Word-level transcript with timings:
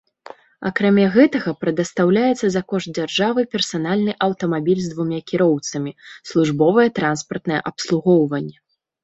Акрамя 0.67 1.03
гэтага 1.15 1.51
прадастаўляецца 1.65 2.47
за 2.55 2.61
кошт 2.73 2.89
дзяржавы 2.99 3.43
персанальны 3.53 4.11
аўтамабіль 4.29 4.81
з 4.87 4.91
двума 4.95 5.19
кіроўцамі, 5.33 5.91
службовае 6.33 6.89
транспартнае 7.03 7.61
абслугоўванне. 7.73 8.57